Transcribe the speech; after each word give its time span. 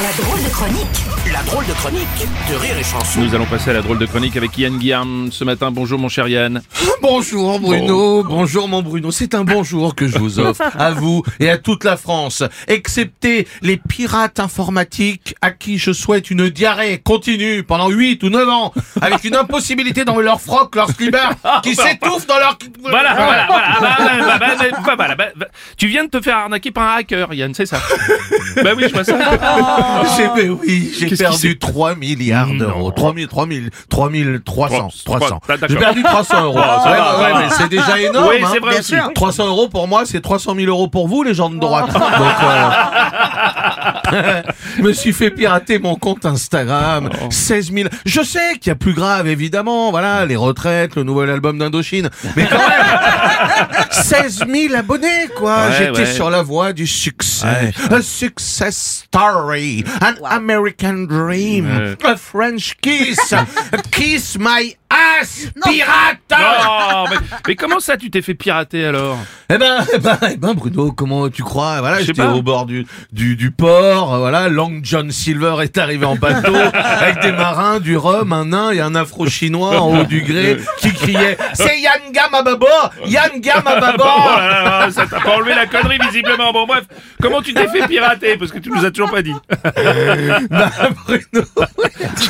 La 0.00 0.12
drôle 0.22 0.42
de 0.44 0.48
chronique 0.48 1.32
La 1.32 1.42
drôle 1.42 1.66
de 1.66 1.72
chronique 1.72 2.28
de 2.48 2.54
Rire 2.54 2.78
et 2.78 2.84
Chanson. 2.84 3.20
Nous 3.20 3.34
allons 3.34 3.46
passer 3.46 3.70
à 3.70 3.72
la 3.72 3.82
drôle 3.82 3.98
de 3.98 4.06
chronique 4.06 4.36
avec 4.36 4.56
Yann 4.56 4.78
Guillaume 4.78 5.30
ce 5.32 5.42
matin. 5.42 5.72
Bonjour 5.72 5.98
mon 5.98 6.08
cher 6.08 6.28
Yann. 6.28 6.62
Bonjour 7.02 7.58
Bruno, 7.58 8.22
bonjour 8.22 8.68
mon 8.68 8.82
Bruno, 8.82 9.10
c'est 9.10 9.34
un 9.34 9.42
bonjour 9.42 9.94
que 9.94 10.06
je 10.06 10.18
vous 10.18 10.38
offre 10.38 10.62
à 10.78 10.92
vous 10.92 11.22
et 11.40 11.48
à 11.48 11.56
toute 11.56 11.84
la 11.84 11.96
France, 11.96 12.42
excepté 12.68 13.48
les 13.62 13.78
pirates 13.78 14.38
informatiques 14.38 15.34
à 15.40 15.50
qui 15.50 15.78
je 15.78 15.92
souhaite 15.92 16.30
une 16.30 16.50
diarrhée 16.50 16.98
continue 16.98 17.62
pendant 17.62 17.88
8 17.88 18.22
ou 18.22 18.28
9 18.28 18.48
ans, 18.48 18.74
avec 19.00 19.24
une 19.24 19.34
impossibilité 19.34 20.04
d'enlever 20.04 20.24
leur 20.24 20.40
froc, 20.42 20.76
leur 20.76 20.90
slibard, 20.90 21.34
qui 21.62 21.74
s'étouffe 21.74 22.26
dans 22.26 22.38
leur... 22.38 22.58
Voilà, 22.82 23.14
voilà, 23.14 23.46
voilà. 23.46 23.66
Ah, 23.68 23.80
bah, 23.80 23.96
bah, 23.98 24.38
bah, 24.38 24.38
bah, 24.38 24.68
bah, 24.70 24.94
voilà, 24.96 25.14
bah, 25.14 25.26
bah. 25.36 25.46
Tu 25.78 25.88
viens 25.88 26.04
de 26.04 26.10
te 26.10 26.20
faire 26.20 26.36
arnaquer 26.36 26.70
par 26.70 26.86
un 26.86 26.98
hacker, 26.98 27.32
Yann, 27.32 27.54
c'est 27.54 27.66
ça 27.66 27.80
Bah 28.62 28.72
oui, 28.76 28.84
je 28.88 28.92
vois 28.92 29.04
ça. 29.04 29.16
J'ai, 30.16 30.48
oui, 30.50 30.92
j'ai 30.98 31.06
qui 31.06 31.16
perdu 31.16 31.36
s'est- 31.50 31.58
3 31.58 31.94
milliards 31.94 32.48
d'euros. 32.52 32.90
3 32.90 33.14
000, 33.14 33.26
3 33.28 33.46
000, 33.46 33.66
3 33.88 34.10
300, 34.44 34.88
Trois- 35.04 35.18
300. 35.18 35.40
d'accord. 35.48 35.68
J'ai 35.68 35.76
perdu 35.76 36.02
300 36.02 36.44
euros. 36.44 36.58
Ah, 36.62 36.82
Ouais, 36.90 37.24
ouais, 37.24 37.32
mais 37.40 37.48
c'est 37.56 37.68
déjà 37.68 37.98
énorme. 38.00 38.28
Oui, 38.28 38.36
hein. 38.44 38.48
c'est 38.52 38.58
vrai 38.60 38.78
aussi. 38.78 38.94
300 39.14 39.46
euros 39.46 39.68
pour 39.68 39.88
moi, 39.88 40.02
c'est 40.06 40.20
300 40.20 40.54
000 40.56 40.66
euros 40.68 40.88
pour 40.88 41.08
vous, 41.08 41.22
les 41.22 41.34
gens 41.34 41.50
de 41.50 41.58
droite. 41.58 41.92
Donc, 41.92 42.02
euh, 44.12 44.42
je 44.78 44.82
me 44.82 44.92
suis 44.92 45.12
fait 45.12 45.30
pirater 45.30 45.78
mon 45.78 45.94
compte 45.96 46.24
Instagram. 46.26 47.08
16 47.30 47.72
000. 47.72 47.88
Je 48.04 48.22
sais 48.22 48.54
qu'il 48.60 48.68
y 48.68 48.72
a 48.72 48.74
plus 48.76 48.94
grave, 48.94 49.26
évidemment. 49.28 49.90
Voilà, 49.90 50.26
les 50.26 50.36
retraites, 50.36 50.96
le 50.96 51.02
nouvel 51.04 51.30
album 51.30 51.58
d'Indochine. 51.58 52.10
Mais 52.36 52.46
quand 52.46 52.58
même, 52.58 53.66
16 53.90 54.44
000 54.48 54.74
abonnés, 54.74 55.28
quoi. 55.36 55.56
Ouais, 55.68 55.72
J'étais 55.78 56.00
ouais. 56.00 56.06
sur 56.12 56.30
la 56.30 56.42
voie 56.42 56.72
du 56.72 56.86
succès. 56.86 57.72
A 57.90 58.02
success 58.02 59.04
story. 59.30 59.84
An 60.00 60.18
American 60.24 61.06
dream. 61.06 61.66
A 61.66 62.16
French 62.16 62.80
kiss. 62.80 63.32
A 63.32 63.46
kiss 63.90 64.38
my 64.38 64.76
Pirate. 65.64 66.18
Non, 66.30 67.04
mais, 67.10 67.16
mais 67.48 67.56
comment 67.56 67.80
ça 67.80 67.96
tu 67.96 68.10
t'es 68.10 68.22
fait 68.22 68.34
pirater 68.34 68.84
alors? 68.84 69.18
Eh 69.52 69.58
ben, 69.58 69.84
eh 69.94 69.98
ben, 69.98 70.18
eh 70.32 70.36
ben, 70.36 70.54
Bruno, 70.54 70.92
comment 70.92 71.28
tu 71.28 71.42
crois? 71.42 71.80
Voilà, 71.80 72.02
j'étais 72.02 72.22
au 72.22 72.42
bord 72.42 72.66
du, 72.66 72.86
du, 73.12 73.36
du 73.36 73.50
port, 73.50 74.14
euh, 74.14 74.18
voilà, 74.18 74.48
Long 74.48 74.80
John 74.82 75.10
Silver 75.10 75.56
est 75.62 75.76
arrivé 75.78 76.06
en 76.06 76.16
bateau, 76.16 76.54
avec 76.74 77.20
des 77.20 77.32
marins, 77.32 77.80
du 77.80 77.96
rhum, 77.96 78.32
un 78.32 78.44
nain 78.46 78.70
et 78.70 78.80
un 78.80 78.94
afro-chinois 78.94 79.80
en 79.80 80.00
haut 80.00 80.04
du 80.04 80.22
gré, 80.22 80.56
qui 80.78 80.92
criait 80.92 81.36
«C'est 81.54 81.80
bâbord 82.42 82.90
Yann 83.06 83.40
Gam 83.40 83.62
à 83.66 83.74
Oh 83.76 83.80
bâbord 83.80 84.36
là 84.36 84.62
là, 84.62 84.90
ça 84.90 85.06
t'a 85.06 85.20
pas 85.20 85.36
enlevé 85.36 85.54
la 85.54 85.66
connerie 85.66 85.98
visiblement. 85.98 86.52
Bon 86.52 86.66
bref, 86.66 86.84
comment 87.20 87.42
tu 87.42 87.54
t'es 87.54 87.68
fait 87.68 87.86
pirater? 87.86 88.36
Parce 88.36 88.52
que 88.52 88.58
tu 88.58 88.70
nous 88.70 88.84
as 88.84 88.90
toujours 88.90 89.10
pas 89.10 89.22
dit. 89.22 89.34
Bah, 90.50 90.70
Bruno, 91.06 91.46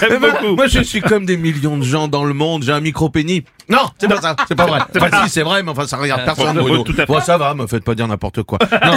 J'aime 0.00 0.10
eh 0.16 0.18
ben, 0.18 0.30
beaucoup. 0.32 0.56
moi 0.56 0.66
je 0.66 0.80
suis 0.80 1.00
comme 1.00 1.24
des 1.24 1.36
millions 1.36 1.78
de 1.78 1.82
gens 1.84 2.08
dans 2.08 2.24
le 2.24 2.34
monde, 2.34 2.62
j'ai 2.62 2.72
un 2.80 2.82
micro-pénis. 2.82 3.42
Non, 3.70 3.88
c'est 3.98 4.08
pas 4.08 4.20
ça, 4.20 4.36
c'est 4.48 4.54
pas 4.56 4.66
vrai. 4.66 4.80
Enfin, 4.96 5.22
si, 5.24 5.30
c'est 5.30 5.42
vrai, 5.42 5.62
mais 5.62 5.70
enfin, 5.70 5.86
ça 5.86 5.96
regarde 5.96 6.24
personne, 6.24 6.56
bon, 6.56 6.62
Bruno. 6.62 6.82
tout 6.82 6.92
à 6.92 6.96
fait. 6.96 7.06
Bon, 7.06 7.20
ça 7.20 7.38
va, 7.38 7.54
me 7.54 7.66
faites 7.66 7.84
pas 7.84 7.94
dire 7.94 8.08
n'importe 8.08 8.42
quoi. 8.42 8.58
Non. 8.84 8.92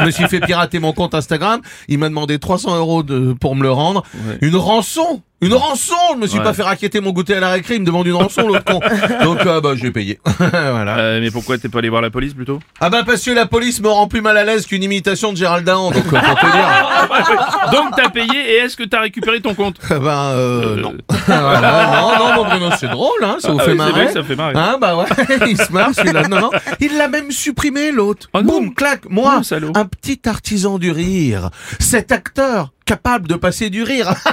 je 0.00 0.04
me 0.06 0.10
suis 0.10 0.26
fait 0.28 0.40
pirater 0.40 0.78
mon 0.78 0.92
compte 0.92 1.14
Instagram. 1.14 1.60
Il 1.88 1.98
m'a 1.98 2.08
demandé 2.08 2.38
300 2.38 2.76
euros 2.76 3.02
de, 3.02 3.32
pour 3.32 3.56
me 3.56 3.62
le 3.62 3.70
rendre. 3.70 4.02
Une 4.40 4.56
rançon! 4.56 5.22
Une 5.42 5.54
rançon! 5.54 5.94
Je 6.14 6.18
me 6.18 6.26
suis 6.26 6.38
Ouais. 6.38 6.44
pas 6.44 6.52
fait 6.52 6.62
raqueter 6.62 7.00
mon 7.00 7.10
goûter 7.12 7.34
à 7.36 7.40
la 7.40 7.48
récré, 7.50 7.76
il 7.76 7.80
me 7.80 7.86
demande 7.86 8.06
une 8.06 8.14
rançon, 8.14 8.46
l'autre 8.46 8.64
con. 8.64 8.80
Donc, 9.24 9.44
euh, 9.46 9.60
bah, 9.62 9.70
j'ai 9.74 9.90
payé. 9.90 10.18
voilà. 10.38 10.98
Euh, 10.98 11.20
mais 11.20 11.30
pourquoi 11.30 11.56
t'es 11.58 11.68
pas 11.70 11.78
allé 11.78 11.88
voir 11.88 12.02
la 12.02 12.10
police 12.10 12.34
plutôt? 12.34 12.60
Ah 12.80 12.90
bah, 12.90 13.02
parce 13.06 13.22
que 13.24 13.30
la 13.30 13.46
police 13.46 13.80
me 13.80 13.88
rend 13.88 14.06
plus 14.06 14.20
mal 14.20 14.36
à 14.36 14.44
l'aise 14.44 14.66
qu'une 14.66 14.82
imitation 14.82 15.32
de 15.32 15.38
Gérald 15.38 15.64
Dahan, 15.64 15.90
donc, 15.92 16.04
euh, 16.12 16.20
pour 16.20 16.34
te 16.40 16.46
dire. 16.46 17.72
Donc 17.72 17.94
t'as 17.96 18.10
payé 18.10 18.52
et 18.52 18.56
est-ce 18.58 18.76
que 18.76 18.84
t'as 18.84 19.00
récupéré 19.00 19.40
ton 19.40 19.54
compte? 19.54 19.76
Ben, 19.88 19.98
euh, 20.34 20.76
non. 20.76 20.92
Euh, 21.10 21.16
Voilà, 21.26 21.86
non, 22.00 22.18
non, 22.18 22.34
mon 22.36 22.44
Bruno, 22.44 22.66
c'est 22.78 22.88
drôle, 22.88 23.22
hein, 23.24 23.36
ça 23.38 23.50
vous 23.50 23.58
Ah 23.60 23.64
fait 23.64 23.74
c'est 23.86 23.92
vrai, 23.92 24.12
ça 24.12 24.22
fait 24.22 24.36
marrer. 24.36 24.54
Hein, 24.56 24.78
bah 24.80 24.96
ouais, 24.96 25.04
il 25.48 25.56
se 25.56 25.72
marre 25.72 25.94
celui-là. 25.94 26.28
Non, 26.28 26.40
non, 26.40 26.50
il 26.80 26.96
l'a 26.96 27.08
même 27.08 27.30
supprimé 27.30 27.90
l'autre. 27.92 28.28
Oh 28.34 28.42
non. 28.42 28.60
Boum, 28.60 28.74
clac. 28.74 29.02
Moi, 29.08 29.40
Oh, 29.52 29.56
un 29.74 29.84
petit 29.84 30.20
artisan 30.28 30.78
du 30.78 30.90
rire. 30.90 31.50
Cet 31.78 32.12
acteur 32.12 32.72
capable 32.84 33.28
de 33.28 33.36
passer 33.36 33.70
du 33.70 33.82
rire. 33.82 34.12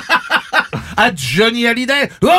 À 1.00 1.12
Johnny 1.16 1.68
Hallyday. 1.68 2.10
Oh, 2.24 2.30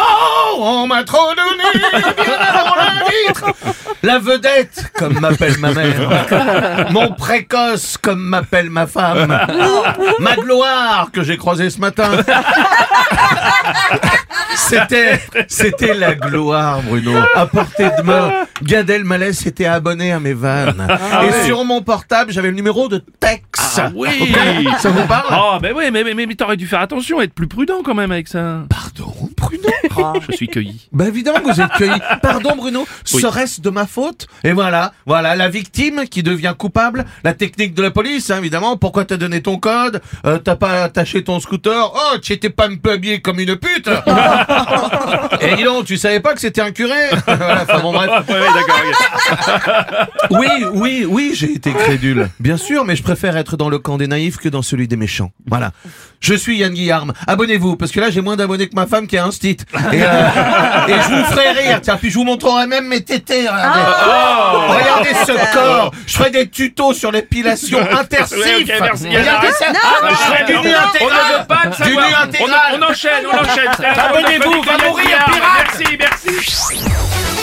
on 0.59 0.87
m'a 0.89 1.05
trop 1.05 1.29
donné 1.37 1.63
bien. 1.75 3.55
La 4.03 4.19
vedette, 4.19 4.91
comme 4.97 5.21
m'appelle 5.21 5.59
ma 5.59 5.73
mère. 5.73 6.89
Mon 6.91 7.13
précoce, 7.13 7.97
comme 7.99 8.21
m'appelle 8.21 8.69
ma 8.71 8.89
femme. 8.89 9.29
Ma 10.19 10.35
gloire, 10.35 11.11
que 11.13 11.23
j'ai 11.23 11.37
croisée 11.37 11.71
ce 11.71 11.79
matin. 11.79 12.11
C'était, 14.59 15.21
c'était 15.49 15.95
la 15.95 16.15
gloire, 16.15 16.83
Bruno. 16.83 17.13
À 17.35 17.47
portée 17.47 17.89
de 17.99 18.03
main, 18.03 18.33
Gad 18.63 18.91
Elmaleh 18.91 19.33
s'était 19.33 19.67
abonné 19.67 20.13
à 20.13 20.21
mes 20.21 20.35
vannes. 20.35 20.87
Et 21.27 21.47
sur 21.47 21.65
mon 21.65 21.81
portable, 21.83 22.33
j'avais 22.33 22.49
le 22.49 22.57
numéro 22.57 22.89
de 22.89 23.03
Tex. 23.21 23.43
Ah 23.79 23.91
oui 23.95 24.35
Ça 24.81 24.91
vous 24.91 25.07
parle? 25.07 25.27
Oh 25.33 25.59
ben 25.61 25.73
oui, 25.77 25.85
mais, 25.93 26.03
mais, 26.05 26.15
mais, 26.15 26.27
mais 26.27 26.35
t'aurais 26.35 26.57
dû 26.57 26.67
faire 26.67 26.81
attention, 26.81 27.21
être 27.21 27.33
plus 27.33 27.47
prudent 27.49 27.83
quand 27.85 27.95
même 27.95 28.11
avec 28.13 28.29
ça. 28.29 28.65
Pardon, 28.69 29.28
Bruno 29.38 30.21
Je 30.28 30.37
suis 30.37 30.49
cueilli. 30.49 30.88
Bah 30.93 31.06
évidemment 31.09 31.41
que 31.41 31.53
vous 31.53 31.60
êtes 31.60 31.72
cueilli. 31.72 32.00
Pardon 32.22 32.54
Bruno, 32.56 32.87
Oui. 33.12 33.21
serait-ce 33.21 33.60
de 33.60 33.71
ma 33.71 33.87
faute 33.87 34.26
Et 34.44 34.53
voilà, 34.53 34.93
voilà 35.06 35.34
la 35.37 35.49
victime 35.49 36.04
qui 36.10 36.22
devient 36.22 36.54
coupable. 36.56 37.04
La 37.25 37.34
technique 37.34 37.75
de 37.75 37.82
la 37.82 37.91
police, 37.91 38.31
hein, 38.31 38.38
évidemment. 38.38 38.77
Pourquoi 38.77 39.04
t'as 39.04 39.16
donné 39.16 39.41
ton 39.43 39.59
code 39.59 40.00
Euh, 40.27 40.38
T'as 40.38 40.56
pas 40.56 40.84
attaché 40.84 41.22
ton 41.25 41.41
scooter 41.41 41.93
Oh, 41.94 42.19
tu 42.22 42.32
étais 42.32 42.50
pas 42.50 42.69
un 42.69 42.77
peu 42.77 42.93
habillé 42.93 43.21
comme 43.21 43.41
une 43.41 43.56
pute 43.56 43.88
Et 45.41 45.56
dis 45.56 45.65
donc, 45.65 45.84
tu 45.87 45.97
savais 45.97 46.21
pas 46.21 46.34
que 46.34 46.41
c'était 46.41 46.60
un 46.60 46.71
curé 46.72 46.94
Voilà, 47.27 47.62
enfin 47.62 47.81
bon 47.81 47.93
bref. 47.93 48.10
Ouais. 48.28 48.37
Oui, 50.31 50.47
oui, 50.75 51.06
oui, 51.09 51.31
j'ai 51.34 51.53
été 51.53 51.72
crédule. 51.72 52.28
Bien 52.41 52.56
sûr, 52.56 52.84
mais 52.84 52.97
je 52.97 53.03
préfère 53.03 53.37
être 53.37 53.56
dans 53.56 53.69
le 53.69 53.78
camp 53.78 53.98
des 53.98 54.06
naïfs 54.06 54.37
que 54.38 54.48
dans 54.48 54.62
celui 54.62 54.88
des 54.88 54.97
méchants. 54.97 55.31
Voilà. 55.47 55.72
Je 56.21 56.34
suis 56.34 56.59
Yann 56.59 56.72
Guillarme. 56.72 57.12
Abonnez-vous, 57.27 57.77
parce 57.77 57.93
que 57.93 58.00
là, 58.00 58.10
j'ai 58.10 58.21
moins 58.21 58.37
d'abonnés 58.37 58.69
que 58.69 58.75
ma 58.75 58.87
femme 58.87 59.06
qui 59.06 59.16
a 59.16 59.25
un 59.25 59.28
stit. 59.31 59.56
Et, 59.93 60.03
euh, 60.03 60.87
et 60.89 60.93
je 60.93 61.15
vous 61.15 61.25
ferai 61.25 61.50
rire. 61.53 61.81
Tiens, 61.83 61.97
puis 61.97 62.11
je 62.11 62.15
vous 62.19 62.25
montrerai 62.25 62.66
même 62.66 62.87
mes 62.87 63.03
tétés. 63.03 63.47
Regardez, 63.49 63.81
regardez 64.69 65.15
ce 65.27 65.55
corps. 65.55 65.93
Je 66.06 66.12
ferai 66.16 66.31
des 66.31 66.49
tutos 66.49 66.93
sur 66.94 67.11
l'épilation 67.12 67.78
intersif. 67.99 68.39
Ouais, 68.39 68.62
ok, 68.62 68.72
merci. 68.81 69.09
Regardez 69.09 69.53
ça. 69.53 69.66
Ah, 69.75 70.09
je 70.11 70.15
ferai 70.15 70.44
du 70.44 70.53
nu 70.53 70.75
on 70.75 70.89
intégral. 70.89 71.47
de 71.78 71.84
Du 71.84 71.91
nu 71.97 71.99
intégral. 72.22 72.61
On, 72.72 72.78
on 72.87 72.91
enchaîne, 72.91 73.25
on 73.33 73.37
enchaîne. 73.37 73.87
Abonnez-vous, 73.99 74.62
va 74.62 74.87
mourir, 74.87 75.06
pirate. 75.27 75.78
Merci, 75.78 75.99
merci. 75.99 77.38